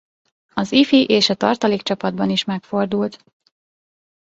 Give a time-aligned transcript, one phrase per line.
[0.53, 3.23] Az ifi- és a tartalékcsapatban is megfordult.